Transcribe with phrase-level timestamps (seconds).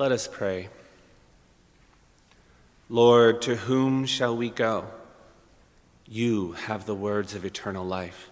[0.00, 0.70] Let us pray.
[2.88, 4.86] Lord, to whom shall we go?
[6.08, 8.30] You have the words of eternal life.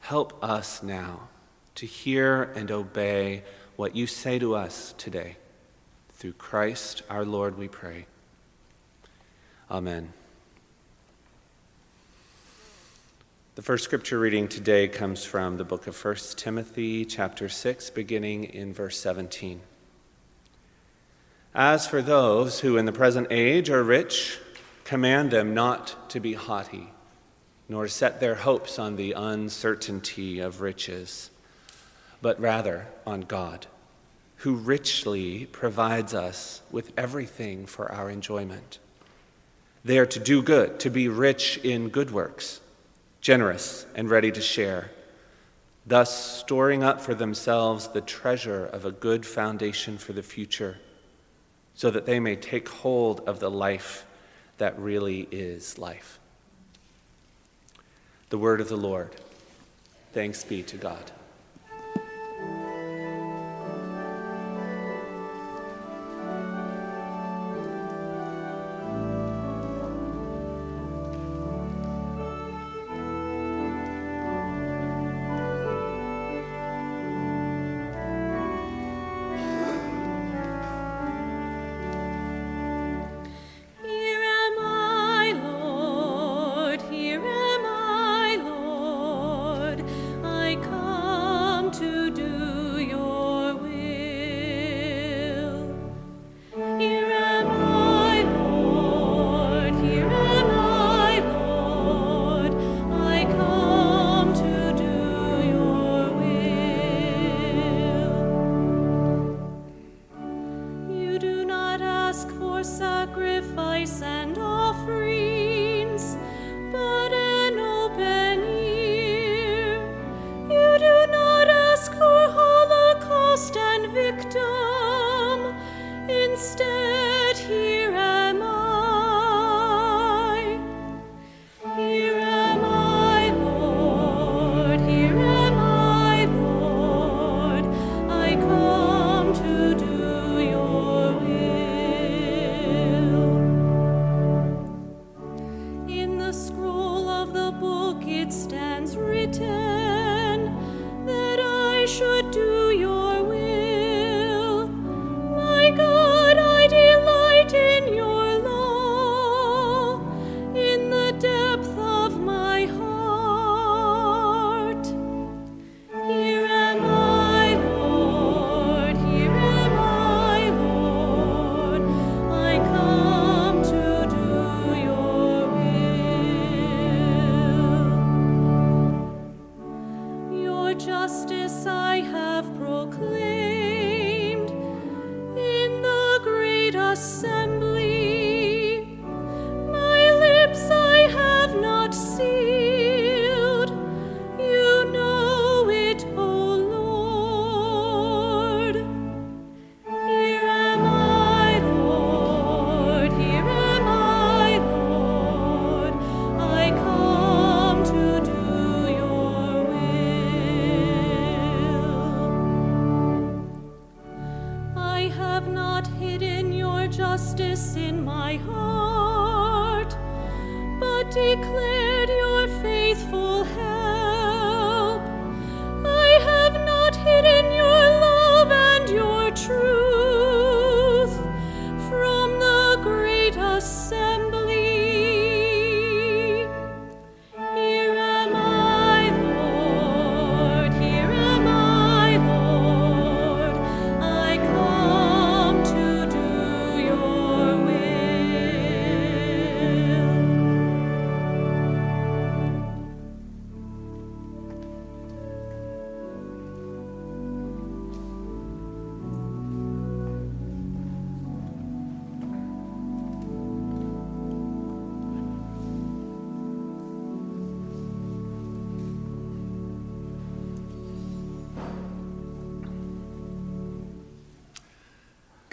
[0.00, 1.28] Help us now
[1.74, 3.42] to hear and obey
[3.76, 5.36] what you say to us today.
[6.14, 8.06] Through Christ our Lord, we pray.
[9.70, 10.14] Amen.
[13.56, 18.44] The first scripture reading today comes from the book of 1 Timothy, chapter 6, beginning
[18.44, 19.60] in verse 17.
[21.54, 24.38] As for those who in the present age are rich,
[24.84, 26.92] command them not to be haughty,
[27.68, 31.30] nor set their hopes on the uncertainty of riches,
[32.20, 33.66] but rather on God,
[34.36, 38.78] who richly provides us with everything for our enjoyment.
[39.84, 42.60] They are to do good, to be rich in good works,
[43.20, 44.90] generous and ready to share,
[45.86, 50.78] thus storing up for themselves the treasure of a good foundation for the future,
[51.78, 54.04] so that they may take hold of the life
[54.56, 56.18] that really is life.
[58.30, 59.14] The word of the Lord.
[60.12, 61.12] Thanks be to God.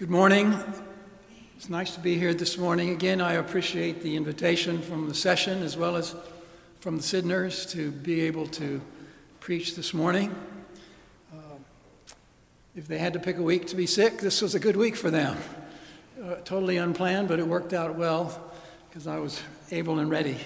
[0.06, 0.56] Good morning.
[1.58, 2.92] It's nice to be here this morning.
[2.92, 6.14] Again, I appreciate the invitation from the session as well as
[6.80, 8.82] from the Sidners to be able to
[9.40, 10.36] preach this morning.
[11.34, 11.56] Uh,
[12.76, 14.96] if they had to pick a week to be sick, this was a good week
[14.96, 15.38] for them.
[16.24, 18.54] Uh, totally unplanned, but it worked out well
[18.88, 19.42] because I was
[19.72, 20.38] able and ready.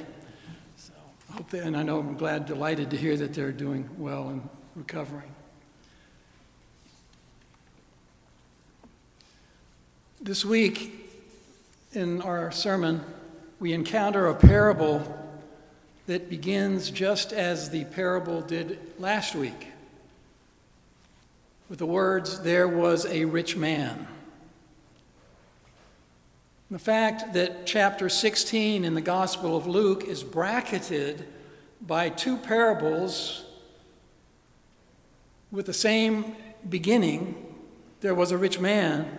[0.78, 0.94] So
[1.32, 4.30] I hope they, and I know I'm glad, delighted to hear that they're doing well
[4.30, 5.36] and recovering.
[10.22, 11.10] This week
[11.94, 13.06] in our sermon,
[13.58, 15.18] we encounter a parable
[16.08, 19.68] that begins just as the parable did last week
[21.70, 24.08] with the words, There was a rich man.
[26.70, 31.26] The fact that chapter 16 in the Gospel of Luke is bracketed
[31.82, 33.46] by two parables
[35.50, 36.36] with the same
[36.68, 37.56] beginning,
[38.02, 39.18] there was a rich man,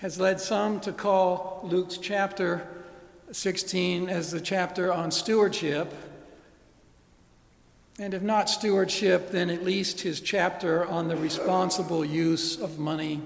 [0.00, 2.66] has led some to call Luke's chapter
[3.32, 5.92] 16 as the chapter on stewardship.
[7.98, 13.20] And if not stewardship, then at least his chapter on the responsible use of money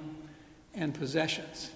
[0.74, 1.70] and possessions.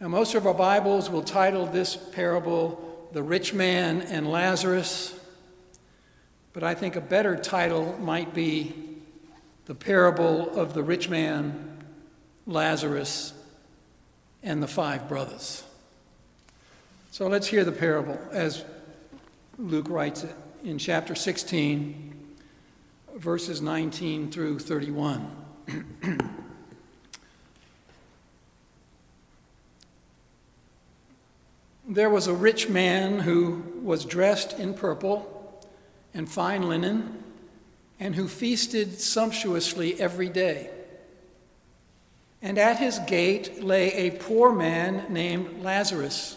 [0.00, 5.16] Now, most of our Bibles will title this parable The Rich Man and Lazarus,
[6.52, 8.74] but I think a better title might be
[9.66, 11.75] The Parable of the Rich Man,
[12.46, 13.32] Lazarus,
[14.42, 15.64] and the Five Brothers.
[17.10, 18.64] So let's hear the parable as
[19.58, 22.36] Luke writes it in chapter 16,
[23.16, 25.30] verses 19 through 31.
[31.88, 35.32] there was a rich man who was dressed in purple
[36.14, 37.24] and fine linen,
[37.98, 40.70] and who feasted sumptuously every day.
[42.46, 46.36] And at his gate lay a poor man named Lazarus,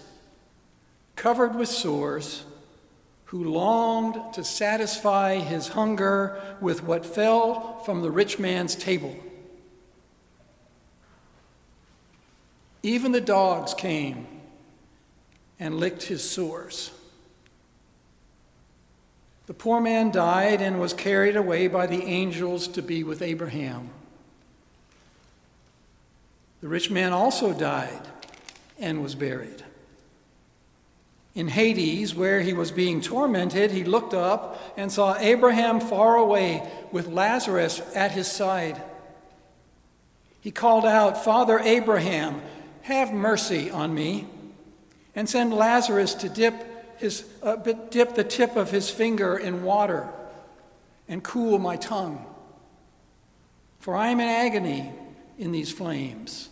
[1.15, 2.45] covered with sores
[3.25, 9.15] who longed to satisfy his hunger with what fell from the rich man's table.
[12.81, 14.25] Even the dogs came
[15.59, 16.89] and licked his sores.
[19.45, 23.91] The poor man died and was carried away by the angels to be with Abraham.
[26.61, 28.01] The rich man also died
[28.77, 29.63] and was buried.
[31.35, 36.69] In Hades, where he was being tormented, he looked up and saw Abraham far away
[36.91, 38.81] with Lazarus at his side.
[40.41, 42.41] He called out, Father Abraham,
[42.81, 44.27] have mercy on me,
[45.15, 50.09] and send Lazarus to dip, his, uh, dip the tip of his finger in water
[51.07, 52.25] and cool my tongue.
[53.79, 54.91] For I am in agony
[55.39, 56.49] in these flames.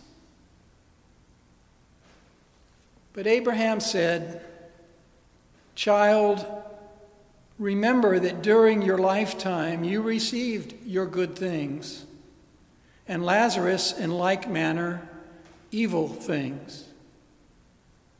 [3.12, 4.44] But Abraham said,
[5.74, 6.44] Child,
[7.58, 12.04] remember that during your lifetime you received your good things,
[13.06, 15.08] and Lazarus, in like manner,
[15.70, 16.84] evil things.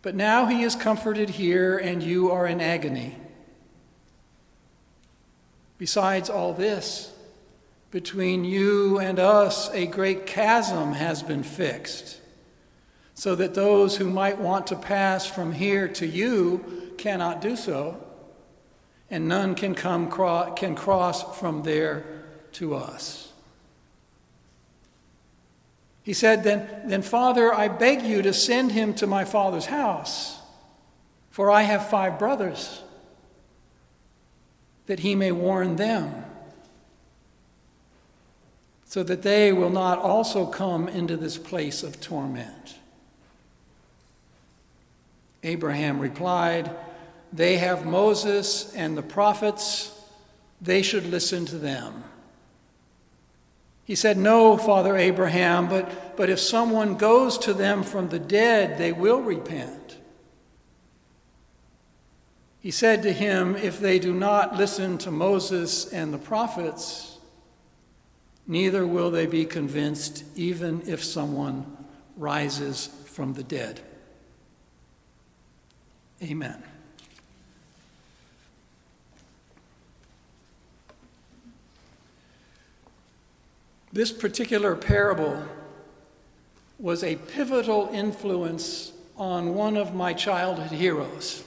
[0.03, 3.17] But now he is comforted here, and you are in agony.
[5.79, 7.13] Besides all this,
[7.91, 12.21] between you and us, a great chasm has been fixed,
[13.15, 17.97] so that those who might want to pass from here to you cannot do so,
[19.11, 22.05] and none can come cro- can cross from there
[22.53, 23.33] to us.
[26.03, 30.39] He said, then, then, Father, I beg you to send him to my father's house,
[31.31, 32.83] for I have five brothers,
[34.87, 36.25] that he may warn them,
[38.89, 42.77] so that they will not also come into this place of torment.
[45.43, 46.75] Abraham replied,
[47.33, 49.93] they have Moses and the prophets.
[50.63, 52.03] They should listen to them.
[53.85, 58.79] He said, No, Father Abraham, but, but if someone goes to them from the dead,
[58.79, 59.99] they will repent.
[62.61, 67.08] He said to him, If they do not listen to Moses and the prophets,
[68.49, 71.77] neither will they be convinced, even if someone
[72.17, 73.81] rises from the dead.
[76.23, 76.63] Amen.
[83.93, 85.45] This particular parable
[86.79, 91.43] was a pivotal influence on one of my childhood heroes,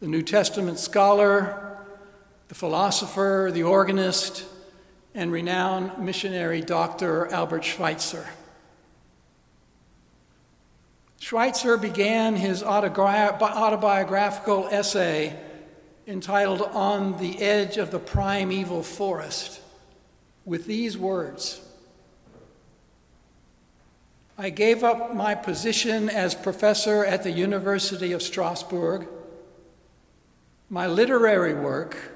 [0.00, 1.78] the New Testament scholar,
[2.48, 4.44] the philosopher, the organist,
[5.18, 7.26] and renowned missionary Dr.
[7.32, 8.24] Albert Schweitzer.
[11.18, 15.36] Schweitzer began his autobiographical essay
[16.06, 19.60] entitled On the Edge of the Primeval Forest
[20.44, 21.60] with these words
[24.38, 29.08] I gave up my position as professor at the University of Strasbourg,
[30.70, 32.12] my literary work,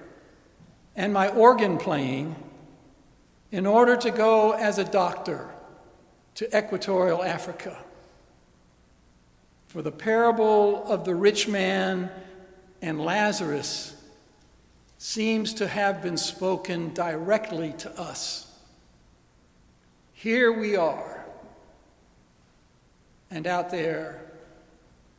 [0.94, 2.36] and my organ playing
[3.52, 5.50] in order to go as a doctor
[6.34, 7.76] to equatorial Africa.
[9.68, 12.10] For the parable of the rich man
[12.80, 13.94] and Lazarus
[14.96, 18.48] seems to have been spoken directly to us.
[20.14, 21.26] Here we are,
[23.30, 24.22] and out there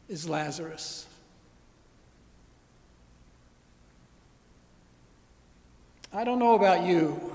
[0.08, 1.06] is Lazarus.
[6.14, 7.33] I don't know about you,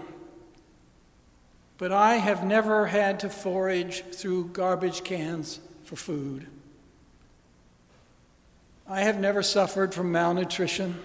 [1.79, 6.47] but I have never had to forage through garbage cans for food.
[8.89, 10.97] I have never suffered from malnutrition.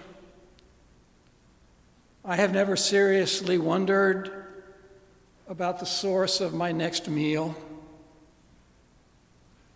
[2.24, 4.46] I have never seriously wondered
[5.48, 7.54] about the source of my next meal.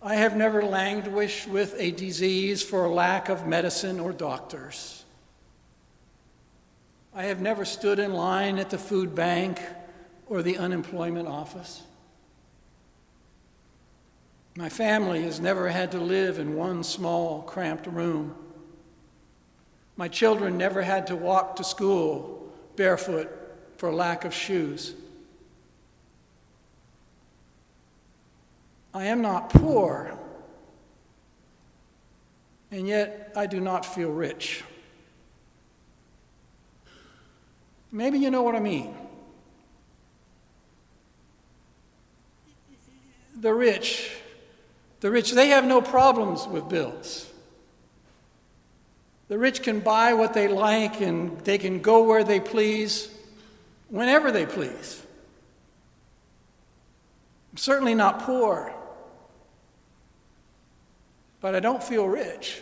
[0.03, 5.05] I have never languished with a disease for lack of medicine or doctors.
[7.15, 9.61] I have never stood in line at the food bank
[10.29, 11.83] or the unemployment office.
[14.57, 18.35] My family has never had to live in one small, cramped room.
[19.97, 23.29] My children never had to walk to school barefoot
[23.77, 24.95] for lack of shoes.
[28.93, 30.19] I am not poor,
[32.73, 34.65] and yet I do not feel rich.
[37.93, 38.95] Maybe you know what I mean.
[43.41, 44.11] The rich,
[45.01, 47.29] the rich, they have no problems with bills.
[49.29, 53.09] The rich can buy what they like and they can go where they please,
[53.91, 55.03] whenever they please.
[57.53, 58.75] I'm certainly not poor,
[61.41, 62.61] but I don't feel rich.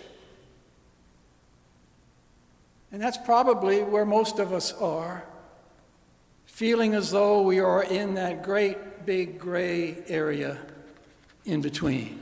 [2.92, 5.24] And that's probably where most of us are,
[6.46, 10.58] feeling as though we are in that great big gray area
[11.44, 12.20] in between.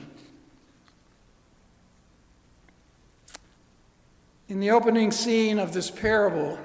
[4.50, 6.58] In the opening scene of this parable,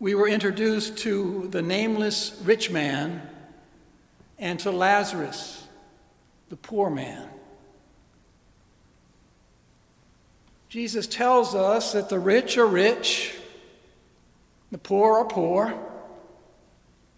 [0.00, 3.22] we were introduced to the nameless rich man
[4.40, 5.64] and to Lazarus,
[6.48, 7.28] the poor man.
[10.68, 13.36] Jesus tells us that the rich are rich,
[14.72, 15.78] the poor are poor,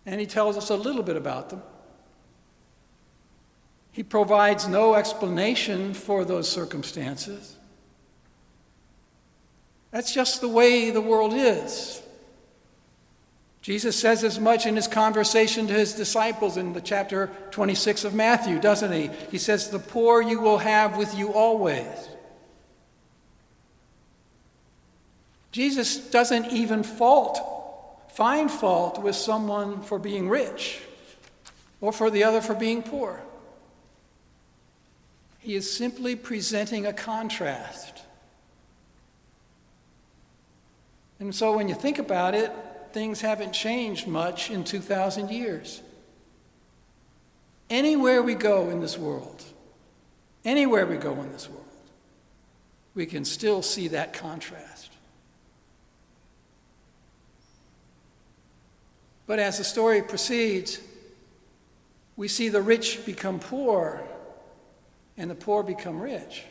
[0.06, 1.62] and he tells us a little bit about them.
[3.92, 7.56] He provides no explanation for those circumstances.
[9.90, 12.00] That's just the way the world is.
[13.62, 18.14] Jesus says as much in his conversation to his disciples in the chapter 26 of
[18.14, 19.10] Matthew, doesn't he?
[19.30, 21.86] He says, The poor you will have with you always.
[25.52, 27.40] Jesus doesn't even fault,
[28.20, 30.82] find fault with someone for being rich
[31.80, 33.18] or for the other for being poor.
[35.38, 38.02] He is simply presenting a contrast.
[41.18, 42.52] And so when you think about it,
[42.92, 45.80] things haven't changed much in 2,000 years.
[47.70, 49.42] Anywhere we go in this world,
[50.44, 51.64] anywhere we go in this world,
[52.94, 54.89] we can still see that contrast.
[59.30, 60.80] But as the story proceeds,
[62.16, 64.02] we see the rich become poor
[65.16, 66.42] and the poor become rich.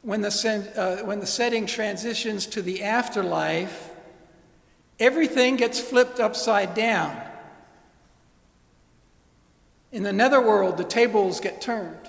[0.00, 3.90] When the, uh, when the setting transitions to the afterlife,
[4.98, 7.20] everything gets flipped upside down.
[9.92, 12.08] In the netherworld, the tables get turned.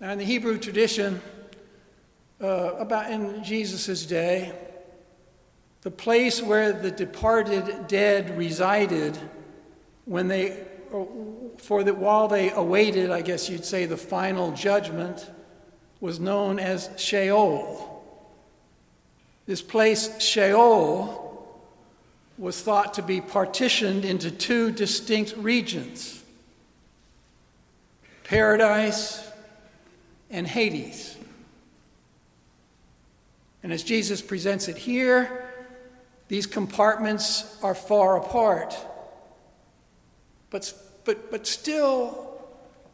[0.00, 1.20] Now, in the Hebrew tradition,
[2.40, 4.54] uh, about in Jesus' day,
[5.82, 9.18] the place where the departed dead resided
[10.04, 10.64] when they
[11.58, 15.30] for the while they awaited i guess you'd say the final judgment
[16.02, 18.04] was known as sheol.
[19.46, 21.62] This place sheol
[22.36, 26.18] was thought to be partitioned into two distinct regions
[28.24, 29.30] paradise
[30.30, 31.16] and hades.
[33.62, 35.41] And as jesus presents it here
[36.32, 38.74] these compartments are far apart,
[40.48, 40.72] but,
[41.04, 42.42] but, but still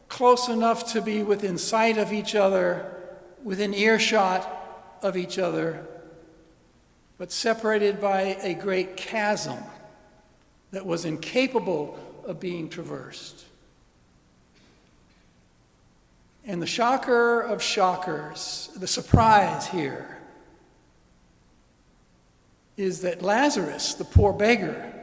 [0.09, 2.93] close enough to be within sight of each other,
[3.41, 5.87] within earshot of each other.
[7.17, 9.59] but separated by a great chasm
[10.71, 13.45] that was incapable of being traversed.
[16.45, 20.18] And the shocker of shockers, the surprise here,
[22.79, 24.93] is that Lazarus, the poor beggar,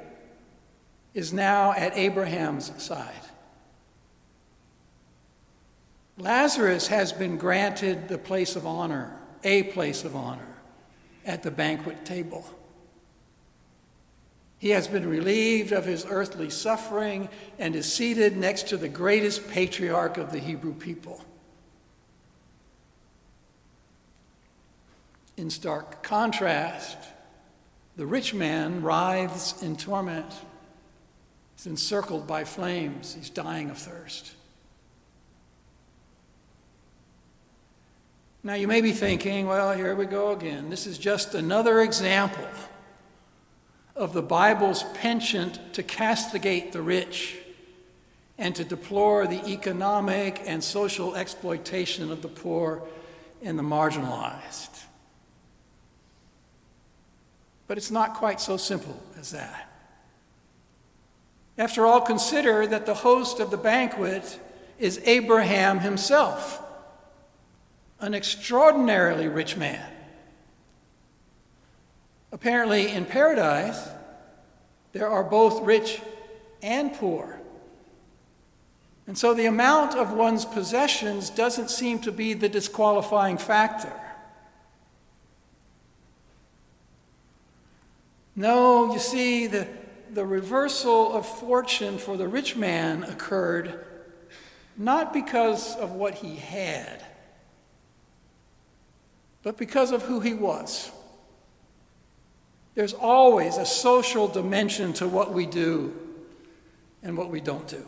[1.12, 3.12] is now at Abraham's side.
[6.16, 10.56] Lazarus has been granted the place of honor, a place of honor,
[11.26, 12.48] at the banquet table.
[14.58, 17.28] He has been relieved of his earthly suffering
[17.58, 21.22] and is seated next to the greatest patriarch of the Hebrew people.
[25.36, 26.96] In stark contrast,
[27.96, 30.32] the rich man writhes in torment.
[31.56, 33.14] He's encircled by flames.
[33.14, 34.32] He's dying of thirst.
[38.42, 40.70] Now, you may be thinking, well, here we go again.
[40.70, 42.46] This is just another example
[43.96, 47.38] of the Bible's penchant to castigate the rich
[48.38, 52.82] and to deplore the economic and social exploitation of the poor
[53.42, 54.85] and the marginalized.
[57.66, 59.70] But it's not quite so simple as that.
[61.58, 64.38] After all, consider that the host of the banquet
[64.78, 66.62] is Abraham himself,
[67.98, 69.84] an extraordinarily rich man.
[72.30, 73.88] Apparently, in paradise,
[74.92, 76.02] there are both rich
[76.62, 77.40] and poor.
[79.06, 83.92] And so the amount of one's possessions doesn't seem to be the disqualifying factor.
[88.36, 89.66] No, you see, the,
[90.12, 93.82] the reversal of fortune for the rich man occurred
[94.76, 97.02] not because of what he had,
[99.42, 100.90] but because of who he was.
[102.74, 105.96] There's always a social dimension to what we do
[107.02, 107.86] and what we don't do.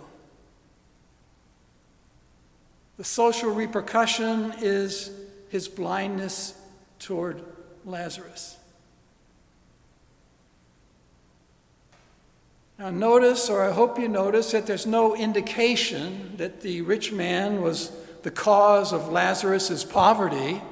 [2.97, 5.11] The social repercussion is
[5.51, 6.55] his blindness
[6.99, 7.43] toward
[7.85, 8.58] Lazarus.
[12.79, 17.61] Now, notice, or I hope you notice, that there's no indication that the rich man
[17.61, 17.91] was
[18.23, 20.63] the cause of Lazarus' poverty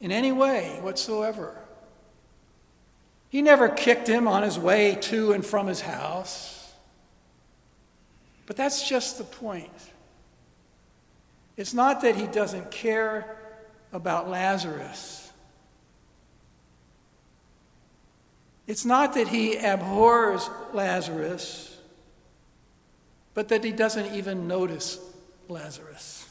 [0.00, 1.56] in any way whatsoever.
[3.30, 6.72] He never kicked him on his way to and from his house.
[8.46, 9.70] But that's just the point.
[11.56, 13.36] It's not that he doesn't care
[13.92, 15.27] about Lazarus.
[18.68, 21.74] It's not that he abhors Lazarus,
[23.32, 25.00] but that he doesn't even notice
[25.48, 26.28] Lazarus.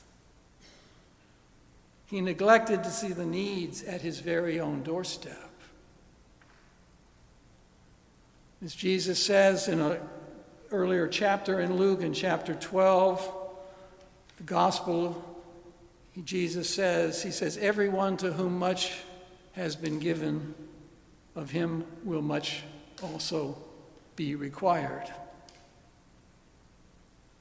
[2.05, 5.49] He neglected to see the needs at his very own doorstep.
[8.63, 9.97] As Jesus says in an
[10.71, 13.29] earlier chapter in Luke, in chapter 12,
[14.37, 15.39] the gospel,
[16.23, 18.93] Jesus says, He says, Everyone to whom much
[19.53, 20.53] has been given,
[21.37, 22.63] of him will much
[23.01, 23.55] also
[24.15, 25.05] be required.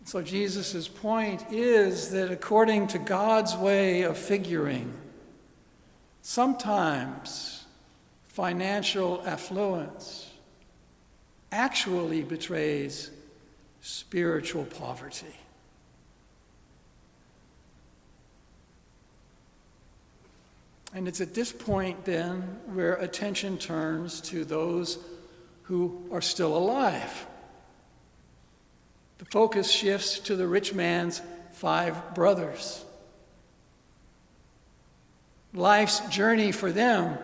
[0.04, 4.94] So, Jesus' point is that according to God's way of figuring,
[6.22, 7.64] sometimes
[8.22, 10.30] financial affluence
[11.50, 13.10] actually betrays
[13.80, 15.34] spiritual poverty.
[20.96, 22.40] And it's at this point, then,
[22.72, 24.96] where attention turns to those
[25.64, 27.26] who are still alive.
[29.18, 31.20] The focus shifts to the rich man's
[31.52, 32.82] five brothers.
[35.52, 37.18] Life's journey for them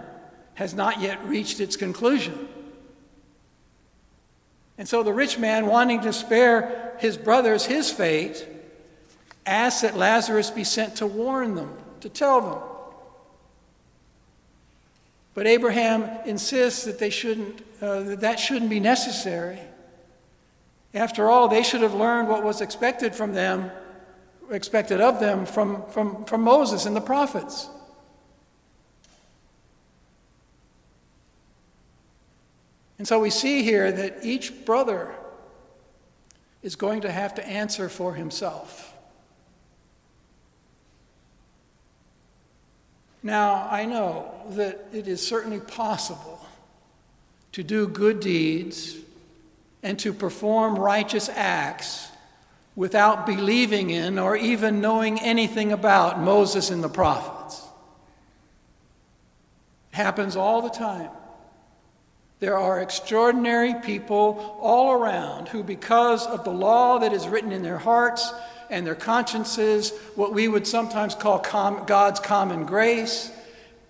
[0.53, 2.49] has not yet reached its conclusion.
[4.77, 8.47] And so the rich man, wanting to spare his brothers his fate,
[9.47, 12.72] asks that Lazarus be sent to warn them, to tell them.
[15.35, 19.59] But Abraham insists that they shouldn't, uh, that, that shouldn't be necessary.
[20.95, 23.71] After all, they should have learned what was expected from them,
[24.51, 27.69] expected of them from, from, from Moses and the prophets.
[32.99, 35.15] And so we see here that each brother
[36.63, 38.92] is going to have to answer for himself.
[43.23, 46.45] Now, I know that it is certainly possible
[47.53, 48.97] to do good deeds
[49.83, 52.09] and to perform righteous acts
[52.75, 57.63] without believing in or even knowing anything about Moses and the prophets.
[59.93, 61.11] It happens all the time.
[62.41, 67.63] There are extraordinary people all around who, because of the law that is written in
[67.63, 68.33] their hearts
[68.73, 73.31] and their consciences, what we would sometimes call com- God's common grace,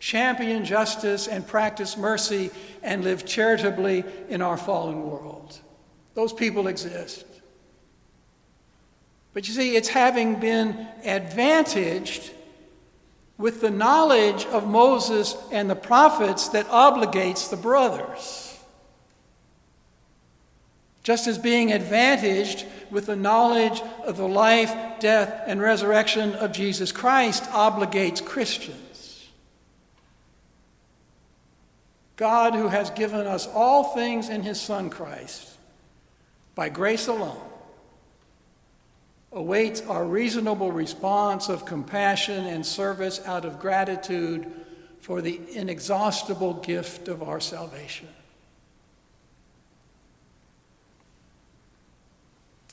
[0.00, 2.50] champion justice and practice mercy
[2.82, 5.58] and live charitably in our fallen world.
[6.14, 7.24] Those people exist.
[9.32, 12.32] But you see, it's having been advantaged
[13.38, 18.51] with the knowledge of Moses and the prophets that obligates the brothers.
[21.02, 26.92] Just as being advantaged with the knowledge of the life, death, and resurrection of Jesus
[26.92, 29.28] Christ obligates Christians.
[32.16, 35.48] God, who has given us all things in his Son Christ,
[36.54, 37.48] by grace alone,
[39.32, 44.46] awaits our reasonable response of compassion and service out of gratitude
[45.00, 48.08] for the inexhaustible gift of our salvation.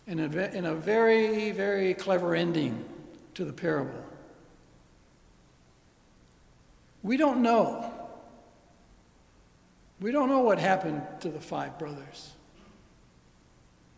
[0.09, 2.83] In a, in a very, very clever ending
[3.35, 4.03] to the parable,
[7.03, 7.93] we don't know.
[10.01, 12.31] We don't know what happened to the five brothers.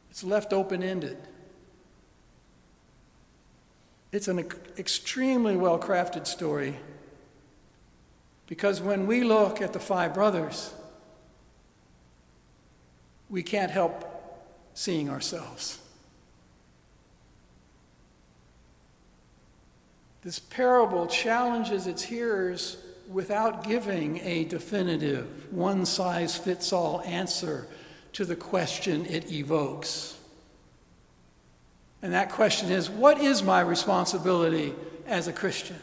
[0.10, 1.18] It's left open ended.
[4.12, 4.40] It's an
[4.78, 6.76] extremely well crafted story
[8.48, 10.74] because when we look at the five brothers,
[13.30, 14.04] we can't help
[14.74, 15.81] seeing ourselves.
[20.24, 22.78] This parable challenges its hearers
[23.10, 27.68] without giving a definitive, one size fits all answer
[28.14, 30.18] to the question it evokes.
[32.02, 34.74] And that question is what is my responsibility
[35.08, 35.80] as a Christian?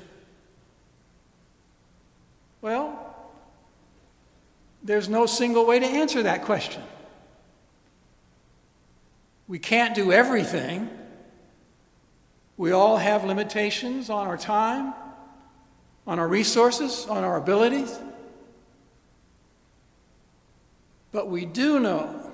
[2.61, 3.05] Well,
[4.83, 6.83] there's no single way to answer that question.
[9.46, 10.90] We can't do everything.
[12.59, 14.92] We all have limitations on our time,
[16.09, 17.97] on our resources, on our abilities.
[21.12, 22.33] But we do know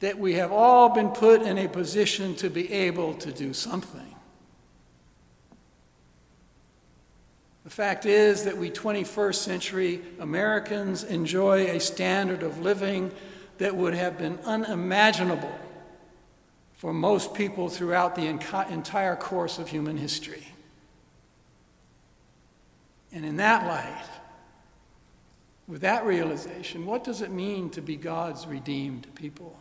[0.00, 4.14] that we have all been put in a position to be able to do something.
[7.64, 13.12] The fact is that we 21st century Americans enjoy a standard of living
[13.58, 15.52] that would have been unimaginable
[16.82, 20.48] for most people throughout the entire course of human history.
[23.12, 24.04] And in that light,
[25.68, 29.56] with that realization, what does it mean to be God's redeemed people?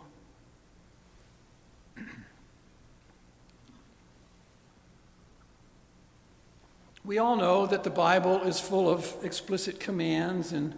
[7.05, 10.75] We all know that the Bible is full of explicit commands and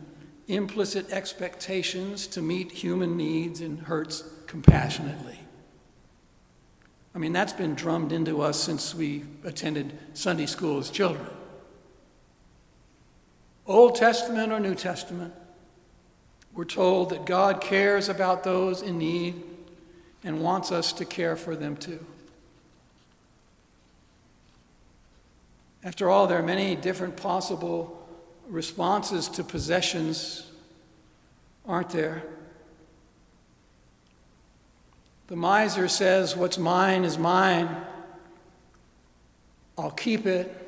[0.49, 5.42] implicit expectations to meet human needs and hurts compassionately.
[7.15, 11.28] I mean, that's been drummed into us since we attended Sunday school as children.
[13.67, 15.34] Old Testament or New Testament,
[16.54, 19.41] we're told that God cares about those in need
[20.23, 22.04] and wants us to care for them too.
[25.84, 28.08] After all, there are many different possible
[28.47, 30.49] responses to possessions,
[31.65, 32.23] aren't there?
[35.28, 37.70] The miser says, What's mine is mine.
[39.78, 40.60] I'll keep it.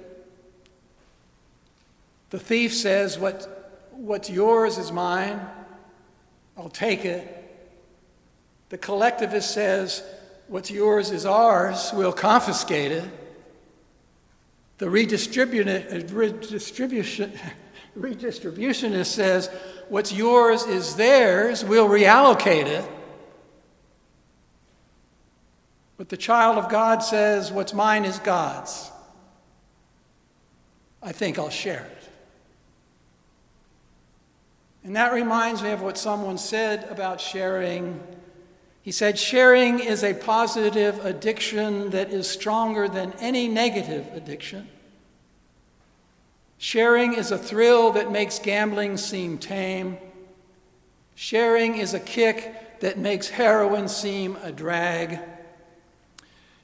[2.30, 5.40] The thief says, what, What's yours is mine.
[6.58, 7.32] I'll take it.
[8.70, 10.04] The collectivist says,
[10.48, 11.92] What's yours is ours.
[11.94, 13.04] We'll confiscate it.
[14.78, 15.68] The redistribution,
[17.98, 19.50] redistributionist says,
[19.90, 22.90] What's yours is theirs, we'll reallocate it.
[25.98, 28.92] But the child of God says, What's mine is God's.
[31.02, 32.10] I think I'll share it.
[34.84, 38.00] And that reminds me of what someone said about sharing
[38.86, 44.70] he said, sharing is a positive addiction that is stronger than any negative addiction.
[46.60, 49.98] Sharing is a thrill that makes gambling seem tame.
[51.16, 55.20] Sharing is a kick that makes heroin seem a drag.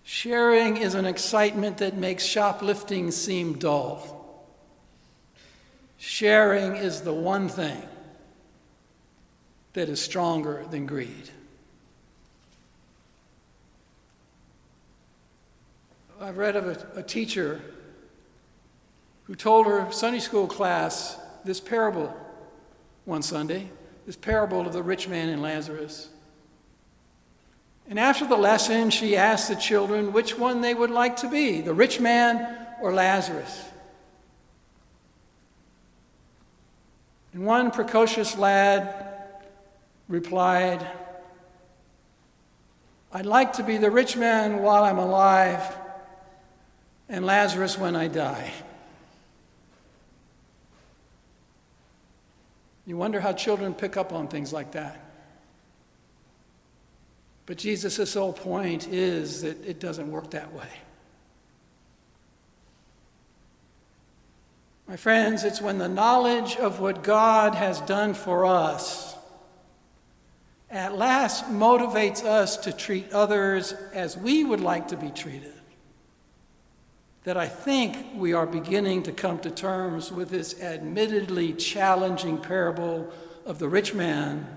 [0.04, 4.46] Sharing is an excitement that makes shoplifting seem dull.
[5.98, 7.82] Sharing is the one thing
[9.74, 11.30] that is stronger than greed.
[16.20, 17.62] I've read of a, a teacher
[19.24, 22.16] who told her Sunday school class this parable
[23.06, 23.70] one Sunday
[24.06, 26.10] this parable of the rich man and Lazarus.
[27.92, 31.60] And after the lesson, she asked the children which one they would like to be
[31.60, 33.66] the rich man or Lazarus.
[37.34, 38.96] And one precocious lad
[40.08, 40.88] replied,
[43.12, 45.62] I'd like to be the rich man while I'm alive
[47.10, 48.54] and Lazarus when I die.
[52.86, 55.11] You wonder how children pick up on things like that.
[57.52, 60.70] But Jesus' whole point is that it doesn't work that way.
[64.88, 69.18] My friends, it's when the knowledge of what God has done for us
[70.70, 75.52] at last motivates us to treat others as we would like to be treated
[77.26, 83.12] that I think we are beginning to come to terms with this admittedly challenging parable
[83.46, 84.48] of the rich man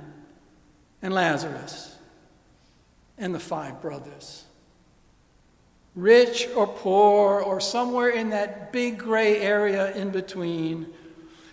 [1.03, 1.94] and Lazarus
[3.19, 4.45] and the five brothers.
[5.95, 10.89] Rich or poor, or somewhere in that big gray area in between,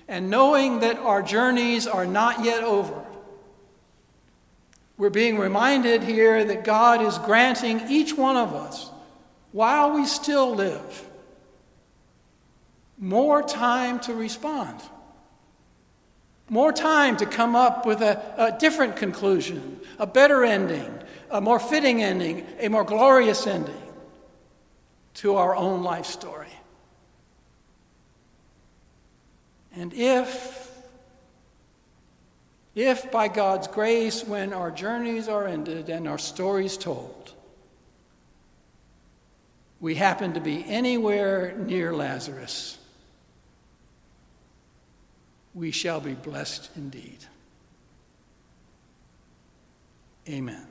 [0.08, 3.06] and knowing that our journeys are not yet over.
[4.98, 8.92] We're being reminded here that God is granting each one of us
[9.52, 11.10] while we still live,
[12.98, 14.80] more time to respond,
[16.50, 21.00] more time to come up with a, a, different conclusion, a better ending,
[21.32, 23.82] a more fitting ending, a more glorious ending
[25.16, 26.52] to our own life story.
[29.74, 30.70] And if,
[32.76, 37.34] if by God's grace, when our journeys are ended and our stories told,
[39.80, 42.78] we happen to be anywhere near Lazarus,
[45.54, 47.18] we shall be blessed indeed.
[50.30, 50.71] Amen.